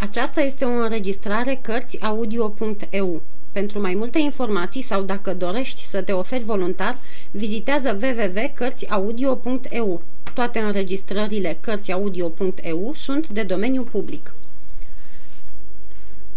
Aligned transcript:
Aceasta 0.00 0.40
este 0.40 0.64
o 0.64 0.68
înregistrare 0.68 1.58
Cărțiaudio.eu. 1.62 3.22
Pentru 3.52 3.80
mai 3.80 3.94
multe 3.94 4.18
informații 4.18 4.82
sau 4.82 5.02
dacă 5.02 5.34
dorești 5.34 5.84
să 5.84 6.02
te 6.02 6.12
oferi 6.12 6.44
voluntar, 6.44 6.98
vizitează 7.30 7.98
www.cărțiaudio.eu. 8.02 10.02
Toate 10.34 10.58
înregistrările 10.58 11.58
Cărțiaudio.eu 11.60 12.92
sunt 12.94 13.28
de 13.28 13.42
domeniu 13.42 13.82
public. 13.82 14.34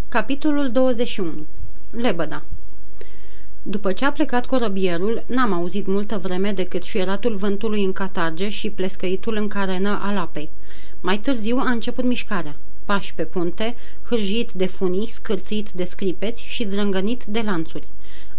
Capitolul 0.08 0.70
21. 0.70 1.32
Lebăda 1.90 2.42
După 3.62 3.92
ce 3.92 4.04
a 4.04 4.12
plecat 4.12 4.46
corăbierul, 4.46 5.24
n-am 5.26 5.52
auzit 5.52 5.86
multă 5.86 6.18
vreme 6.18 6.52
decât 6.52 6.82
șuieratul 6.82 7.36
vântului 7.36 7.84
în 7.84 7.92
catarge 7.92 8.48
și 8.48 8.70
plescăitul 8.70 9.36
în 9.36 9.48
carenă 9.48 10.00
al 10.02 10.16
apei. 10.16 10.50
Mai 11.00 11.18
târziu 11.18 11.56
a 11.56 11.70
început 11.70 12.04
mișcarea 12.04 12.56
pași 12.84 13.14
pe 13.14 13.22
punte, 13.22 13.76
hârjit 14.08 14.52
de 14.52 14.66
funii, 14.66 15.08
scârțit 15.08 15.70
de 15.70 15.84
scripeți 15.84 16.42
și 16.42 16.64
zdrângănit 16.64 17.24
de 17.24 17.40
lanțuri. 17.40 17.86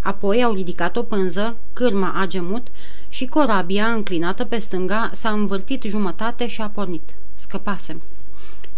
Apoi 0.00 0.42
au 0.42 0.52
ridicat 0.52 0.96
o 0.96 1.02
pânză, 1.02 1.56
cârma 1.72 2.12
a 2.16 2.26
gemut 2.26 2.66
și 3.08 3.26
corabia, 3.26 3.86
înclinată 3.86 4.44
pe 4.44 4.58
stânga, 4.58 5.10
s-a 5.12 5.30
învârtit 5.30 5.82
jumătate 5.82 6.46
și 6.46 6.60
a 6.60 6.66
pornit. 6.66 7.14
Scăpasem. 7.34 8.02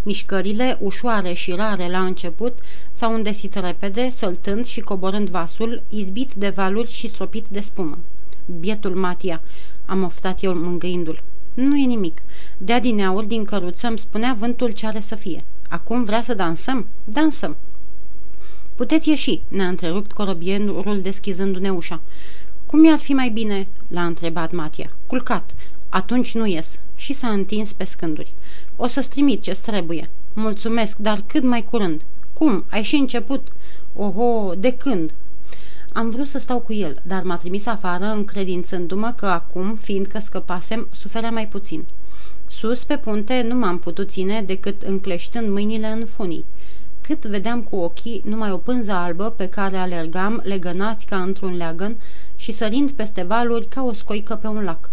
Mișcările, 0.02 0.78
ușoare 0.80 1.32
și 1.32 1.52
rare 1.52 1.88
la 1.88 2.04
început, 2.04 2.58
s-au 2.90 3.14
îndesit 3.14 3.54
repede, 3.54 4.08
săltând 4.08 4.64
și 4.64 4.80
coborând 4.80 5.28
vasul, 5.28 5.82
izbit 5.88 6.32
de 6.32 6.48
valuri 6.48 6.90
și 6.90 7.08
stropit 7.08 7.46
de 7.48 7.60
spumă. 7.60 7.98
Bietul 8.60 8.94
Matia, 8.94 9.40
am 9.86 10.04
oftat 10.04 10.42
eu 10.42 10.54
mângâindu-l. 10.54 11.22
Nu 11.54 11.76
e 11.76 11.84
nimic. 11.84 12.22
De 12.58 12.72
adineauri 12.72 13.26
din 13.26 13.44
căruță 13.44 13.86
îmi 13.86 13.98
spunea 13.98 14.36
vântul 14.38 14.70
ce 14.70 14.86
are 14.86 15.00
să 15.00 15.14
fie. 15.14 15.44
Acum 15.68 16.04
vrea 16.04 16.22
să 16.22 16.34
dansăm? 16.34 16.86
Dansăm. 17.04 17.56
Puteți 18.74 19.08
ieși, 19.08 19.42
ne-a 19.48 19.68
întrerupt 19.68 20.12
corobierul 20.12 21.00
deschizându-ne 21.00 21.70
ușa. 21.70 22.00
Cum 22.66 22.84
i-ar 22.84 22.98
fi 22.98 23.12
mai 23.12 23.28
bine?" 23.28 23.66
l-a 23.88 24.04
întrebat 24.06 24.52
Matia. 24.52 24.90
Culcat. 25.06 25.54
Atunci 25.88 26.34
nu 26.34 26.46
ies. 26.46 26.78
Și 26.94 27.12
s-a 27.12 27.28
întins 27.28 27.72
pe 27.72 27.84
scânduri. 27.84 28.34
O 28.76 28.86
să-ți 28.86 29.10
trimit 29.10 29.42
ce 29.42 29.52
trebuie. 29.62 30.10
Mulțumesc, 30.32 30.96
dar 30.96 31.22
cât 31.26 31.42
mai 31.42 31.62
curând. 31.62 32.02
Cum? 32.32 32.64
Ai 32.68 32.82
și 32.82 32.94
început? 32.94 33.48
Oho, 33.94 34.54
de 34.54 34.72
când? 34.72 35.12
Am 35.92 36.10
vrut 36.10 36.26
să 36.26 36.38
stau 36.38 36.58
cu 36.58 36.72
el, 36.72 37.02
dar 37.06 37.22
m-a 37.22 37.36
trimis 37.36 37.66
afară 37.66 38.04
încredințându-mă 38.04 39.12
că 39.16 39.26
acum, 39.26 39.74
fiindcă 39.74 40.18
scăpasem, 40.18 40.88
suferea 40.90 41.30
mai 41.30 41.48
puțin. 41.48 41.84
Sus 42.58 42.84
pe 42.84 42.96
punte 42.96 43.42
nu 43.48 43.54
m-am 43.54 43.78
putut 43.78 44.10
ține 44.10 44.42
decât 44.42 44.82
încleștând 44.82 45.48
mâinile 45.50 45.86
în 45.86 46.06
funii. 46.06 46.44
Cât 47.00 47.26
vedeam 47.26 47.62
cu 47.62 47.76
ochii 47.76 48.22
numai 48.24 48.50
o 48.50 48.56
pânză 48.56 48.92
albă 48.92 49.30
pe 49.36 49.48
care 49.48 49.76
alergam 49.76 50.40
legănați 50.44 51.06
ca 51.06 51.16
într-un 51.16 51.56
leagăn 51.56 51.96
și 52.36 52.52
sărind 52.52 52.90
peste 52.90 53.22
valuri 53.22 53.66
ca 53.66 53.82
o 53.82 53.92
scoică 53.92 54.34
pe 54.34 54.46
un 54.46 54.64
lac. 54.64 54.90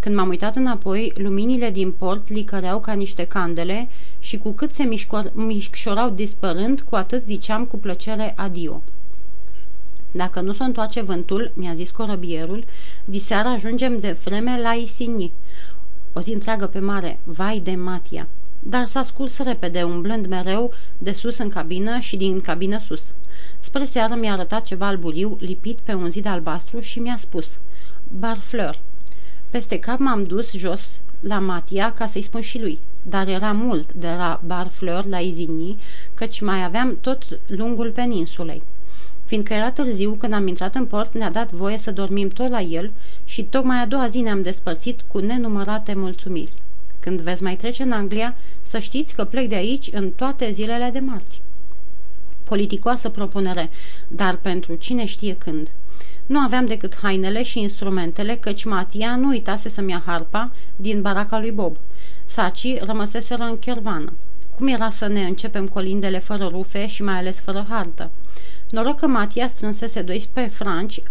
Când 0.00 0.14
m-am 0.14 0.28
uitat 0.28 0.56
înapoi, 0.56 1.12
luminile 1.14 1.70
din 1.70 1.92
port 1.92 2.28
licăreau 2.28 2.80
ca 2.80 2.92
niște 2.92 3.24
candele 3.24 3.88
și 4.18 4.38
cu 4.38 4.50
cât 4.50 4.72
se 4.72 4.88
mișcșorau 5.34 6.10
dispărând, 6.10 6.80
cu 6.80 6.96
atât 6.96 7.22
ziceam 7.22 7.64
cu 7.64 7.78
plăcere 7.78 8.32
adio. 8.36 8.82
Dacă 10.10 10.40
nu 10.40 10.52
se 10.52 10.64
întoarce 10.64 11.00
vântul, 11.00 11.52
mi-a 11.54 11.74
zis 11.74 11.90
corăbierul, 11.90 12.64
diseară 13.04 13.48
ajungem 13.48 13.98
de 13.98 14.16
vreme 14.24 14.60
la 14.60 14.72
Isigny. 14.72 15.32
O 16.12 16.20
zi 16.20 16.32
întreagă 16.32 16.66
pe 16.66 16.78
mare, 16.78 17.18
vai 17.24 17.60
de 17.60 17.74
Matia. 17.74 18.28
Dar 18.58 18.86
s-a 18.86 19.02
scurs 19.02 19.38
repede, 19.38 19.82
umblând 19.82 20.26
mereu 20.26 20.72
de 20.98 21.12
sus 21.12 21.38
în 21.38 21.48
cabină 21.48 21.98
și 21.98 22.16
din 22.16 22.40
cabină 22.40 22.78
sus. 22.78 23.14
Spre 23.58 23.84
seară 23.84 24.14
mi-a 24.14 24.32
arătat 24.32 24.64
ceva 24.64 24.86
alburiu 24.86 25.36
lipit 25.40 25.78
pe 25.78 25.94
un 25.94 26.10
zid 26.10 26.26
albastru 26.26 26.80
și 26.80 26.98
mi-a 26.98 27.16
spus 27.16 27.58
Barfleur. 28.18 28.78
Peste 29.50 29.78
cap 29.78 29.98
m-am 29.98 30.24
dus 30.24 30.52
jos 30.52 31.00
la 31.20 31.38
Matia 31.38 31.92
ca 31.92 32.06
să-i 32.06 32.22
spun 32.22 32.40
și 32.40 32.60
lui, 32.60 32.78
dar 33.02 33.28
era 33.28 33.52
mult 33.52 33.92
de 33.92 34.06
la 34.06 34.40
Barfleur 34.46 35.04
la 35.04 35.18
Izini, 35.18 35.76
căci 36.14 36.40
mai 36.40 36.64
aveam 36.64 36.98
tot 37.00 37.22
lungul 37.46 37.90
peninsulei. 37.90 38.62
Fiindcă 39.30 39.54
era 39.54 39.70
târziu, 39.70 40.12
când 40.12 40.32
am 40.32 40.46
intrat 40.46 40.74
în 40.74 40.86
port, 40.86 41.14
ne-a 41.14 41.30
dat 41.30 41.52
voie 41.52 41.78
să 41.78 41.90
dormim 41.90 42.28
tot 42.28 42.50
la 42.50 42.60
el 42.60 42.90
și 43.24 43.42
tocmai 43.42 43.78
a 43.78 43.86
doua 43.86 44.06
zi 44.06 44.18
ne-am 44.20 44.42
despărțit 44.42 45.00
cu 45.06 45.18
nenumărate 45.18 45.94
mulțumiri. 45.94 46.52
Când 47.00 47.20
veți 47.20 47.42
mai 47.42 47.56
trece 47.56 47.82
în 47.82 47.92
Anglia, 47.92 48.36
să 48.60 48.78
știți 48.78 49.14
că 49.14 49.24
plec 49.24 49.48
de 49.48 49.54
aici 49.54 49.88
în 49.92 50.10
toate 50.10 50.50
zilele 50.50 50.90
de 50.92 50.98
marți. 50.98 51.42
Politicoasă 52.44 53.08
propunere, 53.08 53.70
dar 54.08 54.36
pentru 54.36 54.74
cine 54.74 55.04
știe 55.04 55.36
când. 55.36 55.68
Nu 56.26 56.38
aveam 56.38 56.66
decât 56.66 56.96
hainele 57.02 57.42
și 57.42 57.60
instrumentele, 57.60 58.36
căci 58.36 58.64
Matia 58.64 59.16
nu 59.16 59.28
uitase 59.28 59.68
să-mi 59.68 59.90
ia 59.90 60.02
harpa 60.06 60.50
din 60.76 61.02
baraca 61.02 61.38
lui 61.38 61.50
Bob. 61.50 61.76
Sacii 62.24 62.80
rămăseseră 62.82 63.42
în 63.42 63.58
chervană. 63.58 64.12
Cum 64.56 64.66
era 64.66 64.90
să 64.90 65.06
ne 65.06 65.24
începem 65.24 65.68
colindele 65.68 66.18
fără 66.18 66.48
rufe 66.50 66.86
și 66.86 67.02
mai 67.02 67.14
ales 67.14 67.40
fără 67.40 67.66
hartă? 67.68 68.10
Noroc 68.70 68.98
că 68.98 69.06
Matia 69.06 69.48
strânsese 69.48 70.02
12 70.02 70.54
franci 70.54 71.02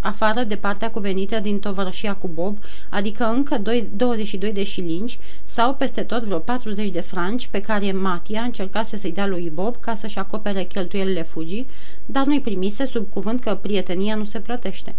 afară 0.00 0.42
de 0.42 0.56
partea 0.56 0.90
cuvenită 0.90 1.40
din 1.40 1.58
tovărășia 1.58 2.14
cu 2.14 2.28
Bob, 2.28 2.58
adică 2.88 3.24
încă 3.24 3.58
22 3.96 4.52
de 4.52 4.62
șilingi 4.62 5.18
sau 5.44 5.74
peste 5.74 6.02
tot 6.02 6.22
vreo 6.22 6.38
40 6.38 6.88
de 6.88 7.00
franci 7.00 7.46
pe 7.46 7.60
care 7.60 7.92
Matia 7.92 8.40
încercase 8.40 8.96
să-i 8.96 9.12
dea 9.12 9.26
lui 9.26 9.50
Bob 9.54 9.76
ca 9.80 9.94
să-și 9.94 10.18
acopere 10.18 10.62
cheltuielile 10.62 11.22
fugii, 11.22 11.66
dar 12.06 12.26
nu-i 12.26 12.40
primise 12.40 12.86
sub 12.86 13.06
cuvânt 13.10 13.40
că 13.40 13.54
prietenia 13.54 14.14
nu 14.14 14.24
se 14.24 14.40
plătește. 14.40 14.94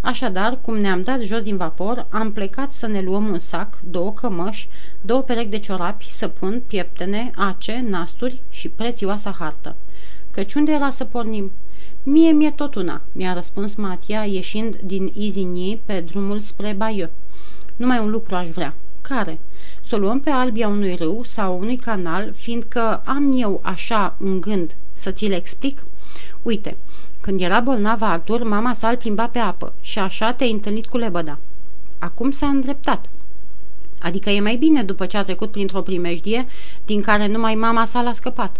Așadar, 0.00 0.58
cum 0.60 0.76
ne-am 0.76 1.02
dat 1.02 1.20
jos 1.20 1.42
din 1.42 1.56
vapor, 1.56 2.06
am 2.10 2.32
plecat 2.32 2.72
să 2.72 2.86
ne 2.86 3.00
luăm 3.00 3.26
un 3.26 3.38
sac, 3.38 3.80
două 3.90 4.12
cămăși, 4.12 4.68
două 5.00 5.20
perechi 5.20 5.48
de 5.48 5.58
ciorapi, 5.58 6.12
săpun, 6.12 6.62
pieptene, 6.66 7.30
ace, 7.36 7.84
nasturi 7.88 8.40
și 8.50 8.68
prețioasa 8.68 9.34
hartă. 9.38 9.76
Căci 10.32 10.54
unde 10.54 10.72
era 10.72 10.90
să 10.90 11.04
pornim? 11.04 11.50
Mie 12.02 12.30
mi-e 12.30 12.50
tot 12.50 12.74
una, 12.74 13.00
mi-a 13.12 13.32
răspuns 13.32 13.74
Matia 13.74 14.24
ieșind 14.24 14.76
din 14.84 15.12
Izinie 15.14 15.80
pe 15.84 16.00
drumul 16.00 16.38
spre 16.38 16.72
Baieu. 16.72 17.10
Numai 17.76 17.98
un 17.98 18.10
lucru 18.10 18.34
aș 18.34 18.48
vrea. 18.48 18.74
Care? 19.00 19.38
Să 19.82 19.94
o 19.94 19.98
luăm 19.98 20.20
pe 20.20 20.30
albia 20.30 20.68
unui 20.68 20.94
râu 20.94 21.22
sau 21.24 21.58
unui 21.58 21.76
canal, 21.76 22.32
fiindcă 22.32 23.02
am 23.04 23.40
eu 23.40 23.60
așa 23.62 24.16
un 24.20 24.40
gând 24.40 24.74
să 24.94 25.10
ți 25.10 25.26
le 25.26 25.36
explic? 25.36 25.84
Uite, 26.42 26.76
când 27.20 27.40
era 27.40 27.60
bolnav 27.60 28.02
Artur, 28.02 28.42
mama 28.42 28.72
sa 28.72 28.88
îl 28.88 28.96
plimba 28.96 29.26
pe 29.26 29.38
apă 29.38 29.72
și 29.80 29.98
așa 29.98 30.32
te-ai 30.32 30.50
întâlnit 30.50 30.86
cu 30.86 30.96
lebăda. 30.96 31.38
Acum 31.98 32.30
s-a 32.30 32.46
îndreptat. 32.46 33.10
Adică 34.02 34.30
e 34.30 34.40
mai 34.40 34.56
bine 34.56 34.82
după 34.82 35.06
ce 35.06 35.16
a 35.16 35.22
trecut 35.22 35.50
printr-o 35.50 35.82
primejdie 35.82 36.46
din 36.86 37.00
care 37.00 37.26
numai 37.26 37.54
mama 37.54 37.84
sa 37.84 38.02
l-a 38.02 38.12
scăpat. 38.12 38.56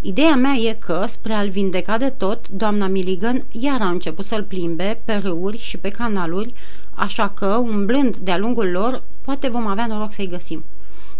Ideea 0.00 0.34
mea 0.34 0.54
e 0.54 0.76
că, 0.78 1.04
spre 1.06 1.32
a-l 1.32 1.48
vindeca 1.48 1.96
de 1.96 2.10
tot, 2.10 2.48
doamna 2.48 2.86
Milligan 2.86 3.44
iar 3.50 3.80
a 3.80 3.88
început 3.88 4.24
să-l 4.24 4.42
plimbe 4.42 5.00
pe 5.04 5.12
râuri 5.12 5.58
și 5.58 5.78
pe 5.78 5.88
canaluri, 5.88 6.54
așa 6.94 7.28
că, 7.28 7.46
umblând 7.46 8.16
de-a 8.16 8.38
lungul 8.38 8.70
lor, 8.70 9.02
poate 9.24 9.48
vom 9.48 9.66
avea 9.66 9.86
noroc 9.86 10.12
să-i 10.12 10.28
găsim. 10.28 10.64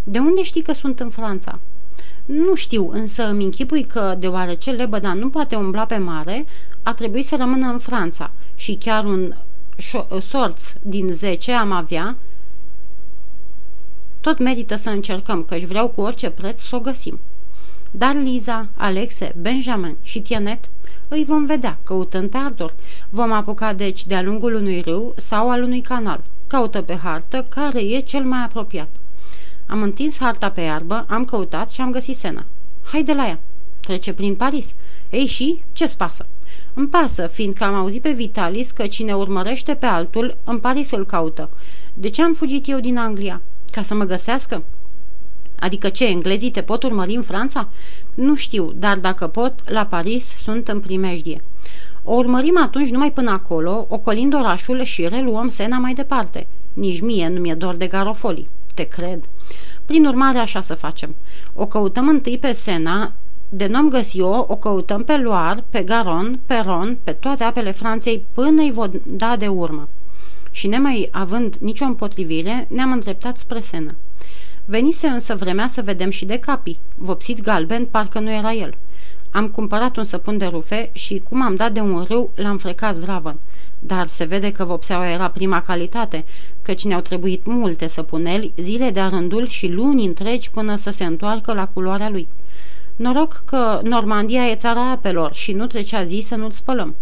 De 0.04 0.18
unde 0.18 0.42
știi 0.42 0.62
că 0.62 0.72
sunt 0.72 1.00
în 1.00 1.08
Franța? 1.08 1.58
Nu 2.24 2.54
știu, 2.54 2.90
însă 2.90 3.28
îmi 3.28 3.44
închipui 3.44 3.82
că, 3.82 4.14
deoarece 4.18 4.70
Lebăda 4.70 5.12
nu 5.12 5.28
poate 5.28 5.56
umbla 5.56 5.84
pe 5.84 5.96
mare, 5.96 6.46
a 6.82 6.94
trebuit 6.94 7.26
să 7.26 7.36
rămână 7.36 7.66
în 7.70 7.78
Franța 7.78 8.30
și 8.54 8.74
chiar 8.80 9.04
un 9.04 9.34
sorț 10.20 10.72
din 10.82 11.08
10 11.12 11.52
am 11.52 11.72
avea, 11.72 12.16
tot 14.26 14.38
merită 14.38 14.76
să 14.76 14.90
încercăm, 14.90 15.42
căci 15.42 15.64
vreau 15.64 15.88
cu 15.88 16.00
orice 16.00 16.30
preț 16.30 16.60
să 16.60 16.76
o 16.76 16.80
găsim. 16.80 17.18
Dar 17.90 18.14
Liza, 18.14 18.68
Alexe, 18.76 19.34
Benjamin 19.40 19.96
și 20.02 20.20
Tianet 20.20 20.68
îi 21.08 21.24
vom 21.24 21.44
vedea 21.44 21.78
căutând 21.82 22.30
pe 22.30 22.36
Ardor. 22.36 22.74
Vom 23.10 23.32
apuca 23.32 23.72
deci 23.72 24.06
de-a 24.06 24.22
lungul 24.22 24.54
unui 24.54 24.80
râu 24.80 25.14
sau 25.16 25.50
al 25.50 25.62
unui 25.62 25.80
canal. 25.80 26.22
Caută 26.46 26.82
pe 26.82 26.96
hartă 26.96 27.46
care 27.48 27.80
e 27.80 28.00
cel 28.00 28.24
mai 28.24 28.42
apropiat. 28.44 28.88
Am 29.66 29.82
întins 29.82 30.18
harta 30.18 30.50
pe 30.50 30.60
iarbă, 30.60 31.04
am 31.08 31.24
căutat 31.24 31.70
și 31.70 31.80
am 31.80 31.90
găsit 31.90 32.16
Sena. 32.16 32.44
Haide 32.82 33.12
la 33.12 33.26
ea! 33.26 33.40
Trece 33.80 34.12
prin 34.12 34.34
Paris. 34.34 34.74
Ei 35.10 35.26
și, 35.26 35.62
ce-ți 35.72 35.96
pasă? 35.96 36.26
Îmi 36.74 36.88
pasă, 36.88 37.26
fiindcă 37.26 37.64
am 37.64 37.74
auzit 37.74 38.02
pe 38.02 38.10
Vitalis 38.10 38.70
că 38.70 38.86
cine 38.86 39.12
urmărește 39.12 39.74
pe 39.74 39.86
altul, 39.86 40.36
în 40.44 40.58
Paris 40.58 40.90
îl 40.90 41.06
caută. 41.06 41.50
De 41.94 42.08
ce 42.08 42.22
am 42.22 42.34
fugit 42.34 42.68
eu 42.68 42.80
din 42.80 42.98
Anglia? 42.98 43.40
Ca 43.76 43.82
să 43.82 43.94
mă 43.94 44.04
găsească? 44.04 44.62
Adică 45.58 45.88
ce, 45.88 46.06
englezii 46.06 46.50
te 46.50 46.62
pot 46.62 46.82
urmări 46.82 47.14
în 47.14 47.22
Franța? 47.22 47.68
Nu 48.14 48.34
știu, 48.34 48.72
dar 48.76 48.98
dacă 48.98 49.26
pot, 49.26 49.70
la 49.70 49.86
Paris 49.86 50.32
sunt 50.42 50.68
în 50.68 50.80
primejdie. 50.80 51.42
O 52.04 52.14
urmărim 52.14 52.58
atunci 52.62 52.90
numai 52.90 53.12
până 53.12 53.30
acolo, 53.30 53.86
ocolind 53.88 54.34
orașul 54.34 54.82
și 54.82 55.08
reluăm 55.08 55.48
Sena 55.48 55.78
mai 55.78 55.92
departe. 55.92 56.46
Nici 56.72 57.00
mie 57.00 57.28
nu 57.28 57.40
mi-e 57.40 57.54
dor 57.54 57.74
de 57.74 57.86
garofoli. 57.86 58.48
Te 58.74 58.82
cred. 58.82 59.24
Prin 59.84 60.06
urmare, 60.06 60.38
așa 60.38 60.60
să 60.60 60.74
facem. 60.74 61.14
O 61.54 61.66
căutăm 61.66 62.08
întâi 62.08 62.38
pe 62.38 62.52
Sena, 62.52 63.12
de 63.48 63.66
n-am 63.66 63.88
găsi 63.88 64.20
o, 64.20 64.44
o 64.48 64.56
căutăm 64.56 65.02
pe 65.04 65.16
Loar, 65.16 65.64
pe 65.70 65.82
Garon, 65.82 66.38
pe 66.46 66.62
Ron, 66.64 66.98
pe 67.04 67.12
toate 67.12 67.44
apele 67.44 67.70
Franței, 67.70 68.24
până 68.32 68.62
îi 68.62 68.72
vor 68.72 68.90
da 69.02 69.36
de 69.36 69.46
urmă. 69.46 69.88
Și 70.56 70.66
nemai 70.66 71.08
având 71.12 71.54
nicio 71.60 71.84
împotrivire, 71.84 72.66
ne-am 72.70 72.92
îndreptat 72.92 73.38
spre 73.38 73.60
Sena. 73.60 73.94
Venise 74.64 75.06
însă 75.06 75.34
vremea 75.34 75.66
să 75.66 75.82
vedem 75.82 76.10
și 76.10 76.24
de 76.24 76.38
capi. 76.38 76.78
Vopsit 76.94 77.40
galben, 77.40 77.86
parcă 77.86 78.18
nu 78.18 78.32
era 78.32 78.52
el. 78.52 78.74
Am 79.30 79.48
cumpărat 79.48 79.96
un 79.96 80.04
săpun 80.04 80.38
de 80.38 80.46
rufe 80.46 80.90
și, 80.92 81.22
cum 81.28 81.42
am 81.42 81.54
dat 81.54 81.72
de 81.72 81.80
un 81.80 82.04
râu, 82.08 82.30
l-am 82.34 82.58
frecat 82.58 82.94
zdravăn. 82.94 83.38
Dar 83.78 84.06
se 84.06 84.24
vede 84.24 84.52
că 84.52 84.64
vopseaua 84.64 85.10
era 85.10 85.28
prima 85.28 85.62
calitate, 85.62 86.24
căci 86.62 86.84
ne-au 86.84 87.00
trebuit 87.00 87.46
multe 87.46 87.86
săpuneli, 87.86 88.52
zile 88.56 88.90
de 88.90 89.00
rândul 89.00 89.46
și 89.46 89.72
luni 89.72 90.06
întregi 90.06 90.50
până 90.50 90.76
să 90.76 90.90
se 90.90 91.04
întoarcă 91.04 91.52
la 91.52 91.66
culoarea 91.66 92.10
lui. 92.10 92.28
Noroc 92.96 93.42
că 93.46 93.80
Normandia 93.82 94.46
e 94.48 94.54
țara 94.54 94.90
apelor 94.90 95.32
și 95.32 95.52
nu 95.52 95.66
trecea 95.66 96.02
zi 96.02 96.18
să 96.26 96.34
nu-l 96.34 96.50
spălăm. 96.50 96.94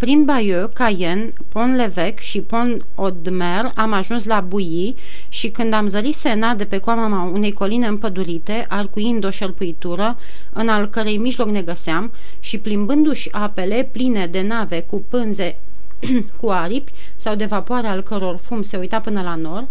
Prin 0.00 0.24
Bayeux, 0.24 0.70
Cayenne, 0.72 1.28
Pont-l'Evêque 1.48 2.20
și 2.20 2.40
Pont-Audmer 2.40 3.72
am 3.74 3.92
ajuns 3.92 4.24
la 4.24 4.40
Bouilly 4.40 4.94
și 5.28 5.48
când 5.48 5.72
am 5.72 5.86
zărit 5.86 6.14
Sena 6.14 6.54
de 6.54 6.64
pe 6.64 6.78
coama 6.78 7.30
unei 7.34 7.52
coline 7.52 7.86
împădurite, 7.86 8.66
arcuind 8.68 9.24
o 9.24 9.30
șerpuitură, 9.30 10.18
în 10.52 10.68
al 10.68 10.86
cărei 10.86 11.18
mijloc 11.18 11.48
ne 11.48 11.62
găseam, 11.62 12.12
și 12.40 12.58
plimbându-și 12.58 13.28
apele 13.32 13.88
pline 13.92 14.26
de 14.26 14.42
nave 14.42 14.80
cu 14.80 15.04
pânze 15.08 15.56
cu 16.40 16.48
aripi 16.48 16.92
sau 17.16 17.34
de 17.34 17.44
vapoare 17.44 17.86
al 17.86 18.02
căror 18.02 18.36
fum 18.36 18.62
se 18.62 18.76
uita 18.76 19.00
până 19.00 19.22
la 19.22 19.34
nor, 19.34 19.66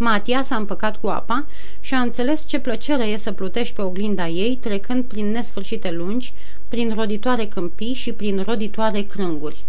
Matia 0.00 0.42
s-a 0.42 0.56
împăcat 0.56 1.00
cu 1.00 1.06
apa 1.06 1.46
și 1.80 1.94
a 1.94 2.00
înțeles 2.00 2.46
ce 2.46 2.58
plăcere 2.58 3.04
e 3.04 3.16
să 3.16 3.32
plutești 3.32 3.74
pe 3.74 3.82
oglinda 3.82 4.28
ei, 4.28 4.58
trecând 4.60 5.04
prin 5.04 5.30
nesfârșite 5.30 5.90
lungi, 5.90 6.32
prin 6.68 6.94
roditoare 6.94 7.46
câmpii 7.46 7.94
și 7.94 8.12
prin 8.12 8.42
roditoare 8.46 9.00
crânguri. 9.00 9.64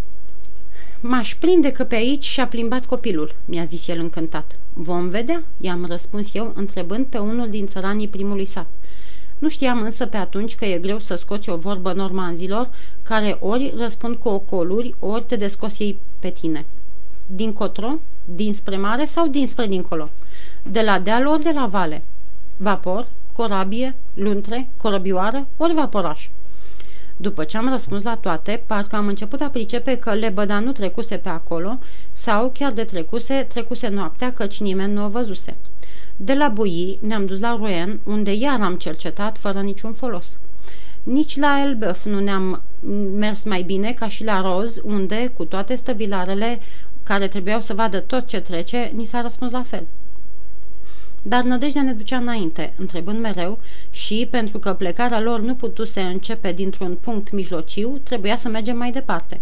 M-aș 1.01 1.35
prinde 1.35 1.71
că 1.71 1.83
pe 1.83 1.95
aici 1.95 2.25
și-a 2.25 2.47
plimbat 2.47 2.85
copilul, 2.85 3.35
mi-a 3.45 3.63
zis 3.63 3.87
el 3.87 3.99
încântat. 3.99 4.55
Vom 4.73 5.09
vedea, 5.09 5.43
i-am 5.57 5.85
răspuns 5.85 6.33
eu, 6.33 6.53
întrebând 6.55 7.05
pe 7.05 7.17
unul 7.17 7.49
din 7.49 7.67
țăranii 7.67 8.07
primului 8.07 8.45
sat. 8.45 8.67
Nu 9.37 9.49
știam 9.49 9.81
însă 9.81 10.05
pe 10.05 10.17
atunci 10.17 10.55
că 10.55 10.65
e 10.65 10.77
greu 10.77 10.99
să 10.99 11.15
scoți 11.15 11.49
o 11.49 11.55
vorbă 11.55 11.93
normanzilor, 11.93 12.69
care 13.03 13.37
ori 13.39 13.73
răspund 13.77 14.15
cu 14.15 14.29
ocoluri, 14.29 14.95
ori 14.99 15.23
te 15.23 15.35
descos 15.35 15.79
ei 15.79 15.97
pe 16.19 16.29
tine. 16.29 16.65
Din 17.31 17.53
cotro, 17.53 17.99
dinspre 18.25 18.77
mare 18.77 19.05
sau 19.05 19.27
dinspre 19.27 19.67
dincolo? 19.67 20.09
De 20.63 20.81
la 20.81 20.99
deal 20.99 21.27
ori 21.27 21.43
de 21.43 21.51
la 21.51 21.65
vale? 21.65 22.03
Vapor, 22.57 23.07
corabie, 23.33 23.95
luntre, 24.13 24.67
corăbioară 24.77 25.47
ori 25.57 25.73
vaporaș? 25.73 26.29
După 27.17 27.43
ce 27.43 27.57
am 27.57 27.69
răspuns 27.69 28.03
la 28.03 28.15
toate, 28.15 28.61
parcă 28.65 28.95
am 28.95 29.07
început 29.07 29.41
a 29.41 29.49
pricepe 29.49 29.95
că 29.97 30.13
lebăda 30.13 30.59
nu 30.59 30.71
trecuse 30.71 31.17
pe 31.17 31.29
acolo 31.29 31.79
sau, 32.11 32.49
chiar 32.53 32.71
de 32.71 32.83
trecuse, 32.83 33.45
trecuse 33.49 33.87
noaptea, 33.87 34.33
căci 34.33 34.59
nimeni 34.59 34.93
nu 34.93 35.05
o 35.05 35.09
văzuse. 35.09 35.55
De 36.15 36.33
la 36.33 36.47
Bui 36.47 36.99
ne-am 37.01 37.25
dus 37.25 37.39
la 37.39 37.55
Rouen, 37.55 37.99
unde 38.03 38.33
iar 38.33 38.61
am 38.61 38.75
cercetat 38.75 39.37
fără 39.37 39.59
niciun 39.61 39.93
folos. 39.93 40.37
Nici 41.03 41.37
la 41.37 41.61
Elbeuf 41.65 42.05
nu 42.05 42.19
ne-am 42.19 42.61
mers 43.15 43.43
mai 43.43 43.61
bine 43.61 43.91
ca 43.91 44.07
și 44.07 44.23
la 44.23 44.41
Roz, 44.41 44.81
unde, 44.83 45.31
cu 45.37 45.43
toate 45.43 45.75
stăvilarele 45.75 46.59
care 47.09 47.27
trebuiau 47.27 47.61
să 47.61 47.73
vadă 47.73 47.99
tot 47.99 48.27
ce 48.27 48.39
trece, 48.39 48.91
ni 48.95 49.05
s-a 49.05 49.21
răspuns 49.21 49.51
la 49.51 49.63
fel. 49.63 49.85
Dar 51.21 51.43
nădejdea 51.43 51.81
ne 51.81 51.93
ducea 51.93 52.17
înainte, 52.17 52.73
întrebând 52.77 53.19
mereu 53.19 53.59
și, 53.89 54.27
pentru 54.29 54.59
că 54.59 54.73
plecarea 54.73 55.21
lor 55.21 55.39
nu 55.39 55.55
putuse 55.55 56.01
începe 56.01 56.51
dintr-un 56.51 56.97
punct 57.01 57.31
mijlociu, 57.31 57.99
trebuia 58.03 58.37
să 58.37 58.49
mergem 58.49 58.77
mai 58.77 58.91
departe. 58.91 59.41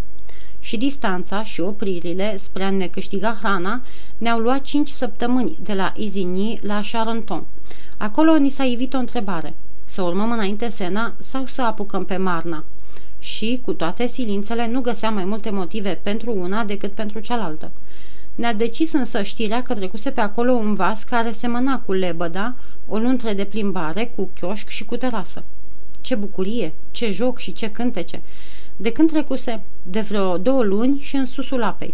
Și 0.60 0.78
distanța 0.78 1.44
și 1.44 1.62
opririle 1.62 2.38
spre 2.38 2.64
a 2.64 2.70
ne 2.70 2.88
câștiga 2.88 3.38
hrana 3.40 3.82
ne-au 4.18 4.40
luat 4.40 4.62
cinci 4.62 4.90
săptămâni 4.90 5.58
de 5.62 5.74
la 5.74 5.92
Izini 5.96 6.60
la 6.62 6.82
Charenton. 6.92 7.44
Acolo 7.98 8.38
ni 8.38 8.50
s-a 8.50 8.64
ivit 8.64 8.94
o 8.94 8.98
întrebare. 8.98 9.54
Să 9.86 10.02
urmăm 10.02 10.32
înainte 10.32 10.70
Sena 10.70 11.14
sau 11.18 11.46
să 11.46 11.62
apucăm 11.62 12.06
pe 12.06 12.18
Marna? 12.18 12.64
Și, 13.20 13.62
cu 13.66 13.74
toate 13.74 14.08
silințele, 14.08 14.68
nu 14.68 14.82
găseam 14.82 15.14
mai 15.14 15.26
multe 15.26 15.50
motive 15.50 16.00
pentru 16.04 16.32
una 16.32 16.64
decât 16.64 16.92
pentru 16.92 17.20
cealaltă. 17.20 17.72
Ne-a 18.36 18.54
decis 18.54 18.94
însă 18.94 19.22
știrea 19.22 19.64
că 19.64 19.74
trecuse 19.74 20.10
pe 20.10 20.22
acolo 20.22 20.52
un 20.52 20.74
vas 20.74 21.04
care 21.04 21.32
semăna 21.32 21.80
cu 21.80 21.94
lebăda, 21.94 22.56
o 22.88 22.98
luntre 22.98 23.34
de 23.34 23.44
plimbare, 23.44 24.12
cu 24.16 24.30
chioșc 24.40 24.68
și 24.68 24.86
cu 24.86 24.98
terasă. 24.98 25.44
Ce 26.02 26.16
bucurie, 26.16 26.74
ce 26.92 27.12
joc 27.12 27.38
și 27.38 27.54
ce 27.54 27.72
cântece! 27.72 28.22
De 28.76 28.92
când 28.92 29.12
trecuse? 29.12 29.62
De 29.84 30.02
vreo 30.02 30.38
două 30.38 30.64
luni 30.64 31.00
și 31.00 31.16
în 31.16 31.26
susul 31.26 31.64
apei. 31.64 31.94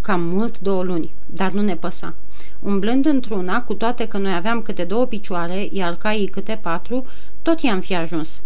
Cam 0.00 0.20
mult 0.20 0.58
două 0.58 0.82
luni, 0.82 1.10
dar 1.26 1.50
nu 1.50 1.62
ne 1.62 1.76
păsa. 1.76 2.14
Umblând 2.60 3.06
într-una, 3.06 3.62
cu 3.62 3.74
toate 3.74 4.06
că 4.06 4.18
noi 4.18 4.34
aveam 4.34 4.62
câte 4.62 4.84
două 4.84 5.06
picioare, 5.06 5.68
iar 5.72 5.94
caii 5.94 6.26
câte 6.26 6.58
patru, 6.62 7.06
tot 7.42 7.60
i-am 7.60 7.80
fi 7.80 7.94
ajuns. 7.94 8.40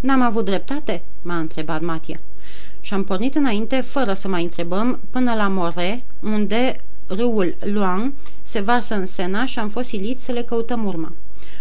N-am 0.00 0.22
avut 0.22 0.44
dreptate?" 0.44 1.02
m-a 1.22 1.38
întrebat 1.38 1.80
Matia. 1.80 2.20
Și 2.80 2.94
am 2.94 3.04
pornit 3.04 3.34
înainte, 3.34 3.80
fără 3.80 4.12
să 4.12 4.28
mai 4.28 4.42
întrebăm, 4.42 5.00
până 5.10 5.34
la 5.34 5.48
More, 5.48 6.02
unde 6.20 6.80
râul 7.06 7.56
Luang 7.60 8.12
se 8.42 8.60
varsă 8.60 8.94
în 8.94 9.06
Sena 9.06 9.44
și 9.44 9.58
am 9.58 9.68
fost 9.68 9.88
siliți 9.88 10.24
să 10.24 10.32
le 10.32 10.42
căutăm 10.42 10.84
urma. 10.86 11.12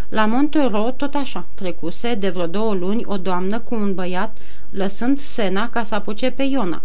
La 0.09 0.25
Montero, 0.25 0.93
tot 0.97 1.15
așa, 1.15 1.45
trecuse 1.55 2.15
de 2.15 2.29
vreo 2.29 2.47
două 2.47 2.73
luni 2.73 3.03
o 3.05 3.17
doamnă 3.17 3.59
cu 3.59 3.75
un 3.75 3.93
băiat, 3.93 4.37
lăsând 4.69 5.19
Sena 5.19 5.69
ca 5.69 5.83
să 5.83 5.95
apuce 5.95 6.31
pe 6.31 6.43
Iona. 6.43 6.81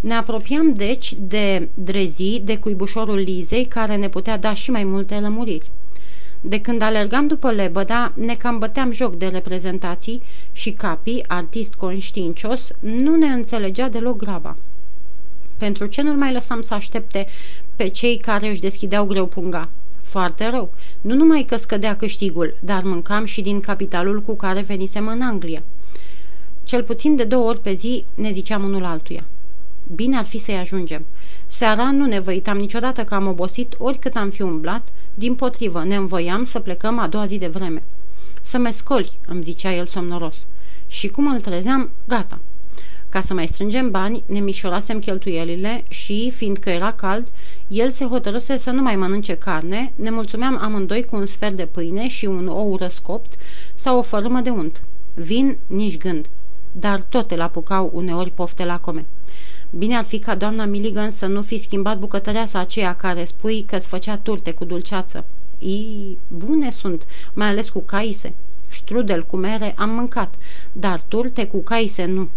Ne 0.00 0.14
apropiam, 0.14 0.72
deci, 0.72 1.14
de 1.18 1.68
Drezi, 1.74 2.40
de 2.40 2.58
cuibușorul 2.58 3.18
Lizei, 3.18 3.64
care 3.64 3.96
ne 3.96 4.08
putea 4.08 4.38
da 4.38 4.54
și 4.54 4.70
mai 4.70 4.84
multe 4.84 5.14
lămuriri. 5.14 5.70
De 6.40 6.60
când 6.60 6.82
alergam 6.82 7.26
după 7.26 7.50
lebăda, 7.50 8.12
ne 8.14 8.34
cam 8.34 8.58
băteam 8.58 8.90
joc 8.90 9.16
de 9.16 9.26
reprezentații 9.26 10.22
și 10.52 10.70
Capi, 10.70 11.22
artist 11.26 11.74
conștiincios, 11.74 12.68
nu 12.80 13.16
ne 13.16 13.26
înțelegea 13.26 13.88
deloc 13.88 14.16
graba. 14.16 14.56
Pentru 15.56 15.86
ce 15.86 16.02
nu-l 16.02 16.16
mai 16.16 16.32
lăsam 16.32 16.60
să 16.60 16.74
aștepte 16.74 17.26
pe 17.76 17.88
cei 17.88 18.18
care 18.18 18.48
își 18.48 18.60
deschideau 18.60 19.04
greu 19.04 19.26
punga? 19.26 19.68
Foarte 20.02 20.50
rău. 20.50 20.72
Nu 21.00 21.14
numai 21.14 21.42
că 21.42 21.56
scădea 21.56 21.96
câștigul, 21.96 22.56
dar 22.60 22.82
mâncam 22.82 23.24
și 23.24 23.40
din 23.40 23.60
capitalul 23.60 24.22
cu 24.22 24.36
care 24.36 24.60
venisem 24.60 25.06
în 25.08 25.20
Anglia. 25.20 25.62
Cel 26.64 26.82
puțin 26.82 27.16
de 27.16 27.24
două 27.24 27.48
ori 27.48 27.60
pe 27.60 27.72
zi 27.72 28.04
ne 28.14 28.30
ziceam 28.32 28.64
unul 28.64 28.84
altuia. 28.84 29.24
Bine 29.94 30.16
ar 30.16 30.24
fi 30.24 30.38
să-i 30.38 30.56
ajungem. 30.56 31.04
Seara 31.46 31.90
nu 31.90 32.06
ne 32.06 32.20
văitam 32.20 32.56
niciodată 32.56 33.04
că 33.04 33.14
am 33.14 33.26
obosit 33.26 33.74
oricât 33.78 34.16
am 34.16 34.30
fi 34.30 34.42
umblat, 34.42 34.88
din 35.14 35.34
potrivă 35.34 35.84
ne 35.84 35.96
învoiam 35.96 36.44
să 36.44 36.58
plecăm 36.58 36.98
a 36.98 37.08
doua 37.08 37.24
zi 37.24 37.38
de 37.38 37.46
vreme. 37.46 37.82
Să 38.40 38.58
mă 38.58 38.70
scoli, 38.70 39.18
îmi 39.26 39.42
zicea 39.42 39.72
el 39.72 39.86
somnoros. 39.86 40.46
Și 40.86 41.08
cum 41.08 41.32
îl 41.32 41.40
trezeam, 41.40 41.90
gata. 42.08 42.38
Ca 43.08 43.20
să 43.20 43.34
mai 43.34 43.46
strângem 43.46 43.90
bani, 43.90 44.22
ne 44.26 44.40
mișorasem 44.40 44.98
cheltuielile 44.98 45.84
și, 45.88 46.32
fiindcă 46.34 46.70
era 46.70 46.92
cald, 46.92 47.28
el 47.68 47.90
se 47.90 48.04
hotărâse 48.04 48.56
să 48.56 48.70
nu 48.70 48.82
mai 48.82 48.96
mănânce 48.96 49.34
carne, 49.34 49.92
ne 49.94 50.10
mulțumeam 50.10 50.58
amândoi 50.62 51.04
cu 51.04 51.16
un 51.16 51.26
sfert 51.26 51.56
de 51.56 51.66
pâine 51.66 52.08
și 52.08 52.26
un 52.26 52.46
ou 52.46 52.76
răscopt 52.76 53.32
sau 53.74 53.98
o 53.98 54.02
fărâmă 54.02 54.40
de 54.40 54.50
unt. 54.50 54.82
Vin, 55.14 55.58
nici 55.66 55.98
gând. 55.98 56.26
Dar 56.72 57.00
tot 57.00 57.30
îl 57.30 57.40
apucau 57.40 57.90
uneori 57.94 58.30
pofte 58.30 58.64
lacome. 58.64 59.06
Bine 59.78 59.96
ar 59.96 60.04
fi 60.04 60.18
ca 60.18 60.34
doamna 60.34 60.64
Milligan 60.64 61.10
să 61.10 61.26
nu 61.26 61.42
fi 61.42 61.56
schimbat 61.56 61.98
bucătăreasa 61.98 62.58
aceea 62.58 62.94
care 62.94 63.24
spui 63.24 63.62
că-ți 63.62 63.88
făcea 63.88 64.16
turte 64.16 64.52
cu 64.52 64.64
dulceață. 64.64 65.24
Ii, 65.60 66.18
bune 66.28 66.70
sunt, 66.70 67.06
mai 67.32 67.48
ales 67.48 67.68
cu 67.68 67.80
caise. 67.80 68.34
Strudel 68.68 69.22
cu 69.22 69.36
mere 69.36 69.74
am 69.76 69.90
mâncat, 69.90 70.34
dar 70.72 71.00
turte 71.08 71.46
cu 71.46 71.58
caise 71.58 72.04
nu. 72.04 72.28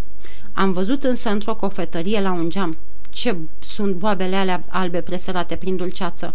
Am 0.53 0.72
văzut 0.72 1.03
însă 1.03 1.29
într-o 1.29 1.55
cofetărie 1.55 2.22
la 2.22 2.31
un 2.31 2.50
geam. 2.50 2.77
Ce 3.10 3.36
sunt 3.60 3.96
boabele 3.96 4.36
alea 4.36 4.63
albe 4.67 5.01
presărate 5.01 5.55
prin 5.55 5.75
dulceață? 5.75 6.34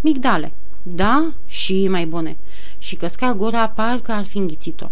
Migdale. 0.00 0.52
Da, 0.82 1.32
și 1.46 1.88
mai 1.88 2.06
bune. 2.06 2.36
Și 2.78 2.96
căsca 2.96 3.34
gura 3.34 3.68
parcă 3.68 4.12
ar 4.12 4.24
fi 4.24 4.38
înghițit-o 4.38 4.90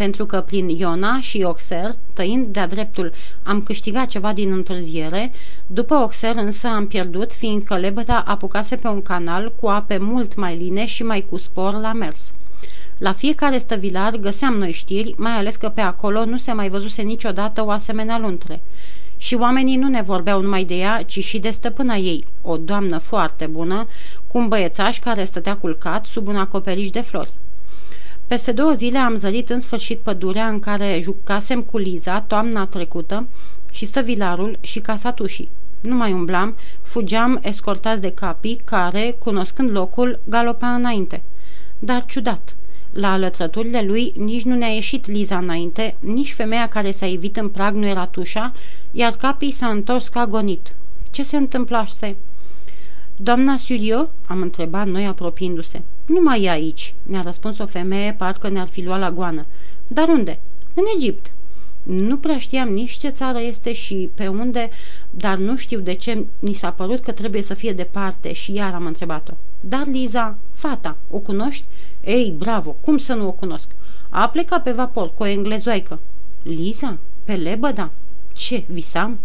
pentru 0.00 0.26
că 0.26 0.40
prin 0.40 0.68
Iona 0.68 1.20
și 1.20 1.42
Oxer, 1.42 1.96
tăind 2.12 2.46
de-a 2.46 2.66
dreptul, 2.66 3.12
am 3.42 3.62
câștigat 3.62 4.06
ceva 4.06 4.32
din 4.32 4.52
întârziere, 4.52 5.32
după 5.66 5.94
Oxer 5.94 6.36
însă 6.36 6.66
am 6.66 6.86
pierdut, 6.86 7.32
fiindcă 7.32 7.76
lebăda 7.76 8.24
apucase 8.26 8.76
pe 8.76 8.88
un 8.88 9.02
canal 9.02 9.52
cu 9.60 9.66
ape 9.66 9.98
mult 9.98 10.34
mai 10.34 10.56
line 10.56 10.86
și 10.86 11.02
mai 11.02 11.26
cu 11.30 11.36
spor 11.36 11.80
la 11.80 11.92
mers. 11.92 12.34
La 12.98 13.12
fiecare 13.12 13.58
stăvilar 13.58 14.16
găseam 14.16 14.54
noi 14.54 14.72
știri, 14.72 15.14
mai 15.16 15.32
ales 15.32 15.56
că 15.56 15.68
pe 15.68 15.80
acolo 15.80 16.24
nu 16.24 16.36
se 16.36 16.52
mai 16.52 16.68
văzuse 16.68 17.02
niciodată 17.02 17.64
o 17.64 17.70
asemenea 17.70 18.18
luntre. 18.18 18.60
Și 19.16 19.34
oamenii 19.34 19.76
nu 19.76 19.88
ne 19.88 20.02
vorbeau 20.02 20.40
numai 20.40 20.64
de 20.64 20.74
ea, 20.74 21.02
ci 21.02 21.24
și 21.24 21.38
de 21.38 21.50
stăpâna 21.50 21.94
ei, 21.94 22.24
o 22.42 22.56
doamnă 22.56 22.98
foarte 22.98 23.46
bună, 23.46 23.86
cu 24.26 24.38
un 24.38 24.48
băiețaș 24.48 24.98
care 24.98 25.24
stătea 25.24 25.56
culcat 25.56 26.06
sub 26.06 26.28
un 26.28 26.36
acoperiș 26.36 26.90
de 26.90 27.00
flori. 27.00 27.30
Peste 28.30 28.52
două 28.52 28.72
zile 28.72 28.98
am 28.98 29.14
zărit 29.14 29.50
în 29.50 29.60
sfârșit 29.60 29.98
pădurea 29.98 30.48
în 30.48 30.58
care 30.58 30.98
jucasem 31.02 31.62
cu 31.62 31.78
Liza 31.78 32.20
toamna 32.20 32.66
trecută 32.66 33.26
și 33.70 33.86
stăvilarul 33.86 34.58
și 34.60 34.78
casatușii. 34.78 35.48
Nu 35.80 35.94
mai 35.94 36.12
umblam, 36.12 36.56
fugeam 36.82 37.40
escortați 37.42 38.00
de 38.00 38.10
capii 38.10 38.60
care, 38.64 39.16
cunoscând 39.18 39.70
locul, 39.70 40.20
galopea 40.24 40.74
înainte. 40.74 41.22
Dar 41.78 42.04
ciudat, 42.04 42.56
la 42.92 43.12
alătrăturile 43.12 43.82
lui 43.82 44.12
nici 44.16 44.44
nu 44.44 44.54
ne-a 44.54 44.72
ieșit 44.74 45.06
Liza 45.06 45.36
înainte, 45.36 45.96
nici 45.98 46.32
femeia 46.32 46.68
care 46.68 46.90
s-a 46.90 47.06
ivit 47.06 47.36
în 47.36 47.48
prag 47.48 47.74
nu 47.74 47.86
era 47.86 48.06
tușa, 48.06 48.52
iar 48.92 49.12
capii 49.12 49.50
s-a 49.50 49.66
întors 49.66 50.08
ca 50.08 50.26
gonit. 50.26 50.74
Ce 51.10 51.22
se 51.22 51.36
întâmplase? 51.36 52.16
Doamna 53.22 53.56
Sulio?" 53.56 54.10
am 54.26 54.42
întrebat 54.42 54.86
noi 54.86 55.06
apropiindu-se. 55.06 55.82
Nu 56.06 56.20
mai 56.20 56.42
e 56.42 56.50
aici," 56.50 56.94
ne-a 57.02 57.20
răspuns 57.20 57.58
o 57.58 57.66
femeie, 57.66 58.12
parcă 58.12 58.48
ne-ar 58.48 58.66
fi 58.66 58.84
luat 58.84 59.00
la 59.00 59.10
goană. 59.10 59.46
Dar 59.86 60.08
unde?" 60.08 60.40
În 60.74 60.84
Egipt." 60.96 61.32
Nu 61.82 62.16
prea 62.16 62.38
știam 62.38 62.68
nici 62.68 62.90
ce 62.90 63.08
țară 63.08 63.40
este 63.40 63.72
și 63.72 64.10
pe 64.14 64.28
unde, 64.28 64.70
dar 65.10 65.38
nu 65.38 65.56
știu 65.56 65.80
de 65.80 65.92
ce 65.92 66.24
ni 66.38 66.52
s-a 66.52 66.70
părut 66.70 67.00
că 67.00 67.12
trebuie 67.12 67.42
să 67.42 67.54
fie 67.54 67.72
departe 67.72 68.32
și 68.32 68.52
iar 68.52 68.74
am 68.74 68.86
întrebat-o. 68.86 69.32
Dar 69.60 69.86
Liza, 69.86 70.36
fata, 70.52 70.96
o 71.10 71.18
cunoști? 71.18 71.64
Ei, 72.04 72.34
bravo, 72.38 72.76
cum 72.80 72.98
să 72.98 73.14
nu 73.14 73.26
o 73.26 73.32
cunosc? 73.32 73.66
A 74.08 74.28
plecat 74.28 74.62
pe 74.62 74.72
vapor 74.72 75.14
cu 75.14 75.22
o 75.22 75.26
englezoaică. 75.26 75.98
Liza? 76.42 76.98
Pe 77.24 77.34
lebăda? 77.34 77.90
Ce, 78.32 78.64
visam? 78.68 79.18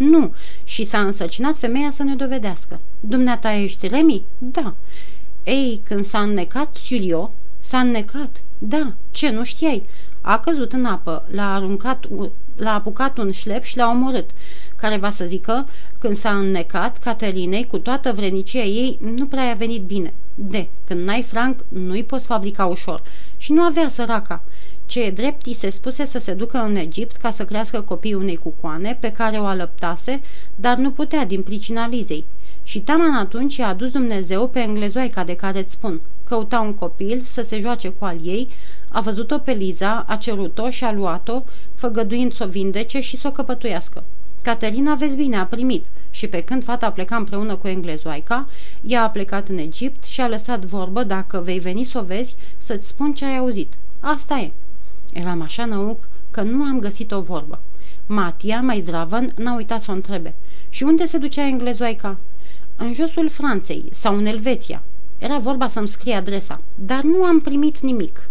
Nu, 0.00 0.34
și 0.64 0.84
s-a 0.84 1.00
însărcinat 1.00 1.56
femeia 1.56 1.90
să 1.90 2.02
ne 2.02 2.14
dovedească. 2.14 2.80
Dumneata 3.00 3.52
ești 3.52 3.88
Remi? 3.88 4.22
Da. 4.38 4.74
Ei, 5.44 5.80
când 5.84 6.04
s-a 6.04 6.20
înnecat 6.20 6.74
Siulio, 6.74 7.32
s-a 7.60 7.78
înnecat. 7.78 8.42
Da, 8.58 8.92
ce, 9.10 9.30
nu 9.30 9.44
știai? 9.44 9.82
A 10.20 10.38
căzut 10.38 10.72
în 10.72 10.84
apă, 10.84 11.26
l-a 11.30 11.54
aruncat, 11.54 12.04
l-a 12.56 12.74
apucat 12.74 13.18
un 13.18 13.30
șlep 13.30 13.62
și 13.62 13.76
l-a 13.76 13.88
omorât. 13.88 14.30
Care 14.76 14.96
va 14.96 15.10
să 15.10 15.24
zică, 15.24 15.68
când 15.98 16.14
s-a 16.14 16.36
înnecat, 16.36 16.98
Caterinei, 16.98 17.66
cu 17.66 17.78
toată 17.78 18.12
vrenicia 18.12 18.62
ei, 18.62 18.98
nu 19.16 19.26
prea 19.26 19.44
i-a 19.44 19.54
venit 19.54 19.82
bine. 19.82 20.12
De, 20.34 20.68
când 20.86 21.04
n-ai 21.04 21.22
franc, 21.22 21.64
nu-i 21.68 22.04
poți 22.04 22.26
fabrica 22.26 22.64
ușor. 22.66 23.02
Și 23.36 23.52
nu 23.52 23.62
avea 23.62 23.88
săraca. 23.88 24.42
Ce 24.90 25.02
e 25.02 25.10
drept, 25.10 25.46
i 25.46 25.52
se 25.52 25.70
spuse 25.70 26.04
să 26.04 26.18
se 26.18 26.32
ducă 26.32 26.58
în 26.58 26.76
Egipt 26.76 27.16
ca 27.16 27.30
să 27.30 27.44
crească 27.44 27.80
copiii 27.80 28.14
unei 28.14 28.36
cucoane 28.36 28.96
pe 29.00 29.12
care 29.12 29.36
o 29.36 29.44
alăptase, 29.44 30.20
dar 30.56 30.76
nu 30.76 30.90
putea 30.90 31.24
din 31.24 31.42
pricina 31.42 31.88
Lizei. 31.88 32.24
Și 32.62 32.80
taman 32.80 33.14
atunci 33.14 33.56
i-a 33.56 33.68
adus 33.68 33.90
Dumnezeu 33.90 34.48
pe 34.48 34.58
englezoica 34.60 35.24
de 35.24 35.36
care 35.36 35.58
îți 35.58 35.72
spun. 35.72 36.00
Căuta 36.24 36.60
un 36.60 36.74
copil 36.74 37.20
să 37.24 37.42
se 37.42 37.58
joace 37.60 37.88
cu 37.88 38.04
al 38.04 38.18
ei, 38.22 38.48
a 38.88 39.00
văzut-o 39.00 39.38
pe 39.38 39.52
Liza, 39.52 40.04
a 40.08 40.16
cerut-o 40.16 40.70
și 40.70 40.84
a 40.84 40.92
luat-o, 40.92 41.42
făgăduind 41.74 42.34
să 42.34 42.44
o 42.44 42.48
vindece 42.48 43.00
și 43.00 43.16
să 43.16 43.28
o 43.28 43.32
căpătuiască. 43.32 44.04
Caterina, 44.42 44.94
vezi 44.94 45.16
bine, 45.16 45.36
a 45.36 45.44
primit 45.44 45.84
și 46.10 46.26
pe 46.26 46.42
când 46.42 46.64
fata 46.64 46.90
pleca 46.90 47.16
împreună 47.16 47.54
cu 47.54 47.68
englezoaica, 47.68 48.48
ea 48.82 49.02
a 49.02 49.10
plecat 49.10 49.48
în 49.48 49.58
Egipt 49.58 50.04
și 50.04 50.20
a 50.20 50.28
lăsat 50.28 50.64
vorbă 50.64 51.02
dacă 51.02 51.40
vei 51.44 51.58
veni 51.58 51.84
să 51.84 51.98
o 51.98 52.02
vezi, 52.02 52.36
să-ți 52.58 52.88
spun 52.88 53.12
ce 53.12 53.24
ai 53.24 53.36
auzit. 53.36 53.72
Asta 54.00 54.38
e. 54.38 54.52
Eram 55.12 55.42
așa 55.42 55.64
năuc 55.64 56.08
că 56.30 56.42
nu 56.42 56.62
am 56.62 56.78
găsit 56.78 57.12
o 57.12 57.20
vorbă. 57.20 57.60
Matia, 58.06 58.60
mai 58.60 58.80
zdravă, 58.80 59.20
n-a 59.36 59.54
uitat 59.54 59.80
să 59.80 59.90
o 59.90 59.94
întrebe. 59.94 60.34
Și 60.68 60.82
unde 60.82 61.06
se 61.06 61.18
ducea 61.18 61.46
englezoaica? 61.46 62.16
În 62.76 62.92
josul 62.92 63.28
Franței 63.28 63.84
sau 63.90 64.16
în 64.16 64.26
Elveția. 64.26 64.82
Era 65.18 65.38
vorba 65.38 65.68
să-mi 65.68 65.88
scrie 65.88 66.14
adresa, 66.14 66.60
dar 66.74 67.02
nu 67.02 67.24
am 67.24 67.40
primit 67.40 67.78
nimic. 67.78 68.28